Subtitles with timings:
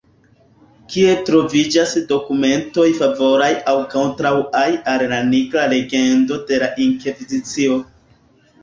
[0.93, 7.81] Kie troviĝas dokumentoj favoraj aŭ kontraŭaj al la Nigra legendo de la Inkvizicio.